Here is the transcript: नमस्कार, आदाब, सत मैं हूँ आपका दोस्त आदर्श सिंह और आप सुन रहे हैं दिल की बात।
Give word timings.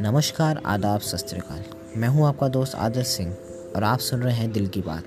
नमस्कार, 0.00 0.62
आदाब, 0.66 1.00
सत 1.00 1.26
मैं 1.96 2.08
हूँ 2.08 2.26
आपका 2.26 2.48
दोस्त 2.48 2.74
आदर्श 2.74 3.06
सिंह 3.06 3.36
और 3.76 3.84
आप 3.84 3.98
सुन 3.98 4.20
रहे 4.20 4.34
हैं 4.34 4.52
दिल 4.52 4.68
की 4.68 4.80
बात। 4.80 5.04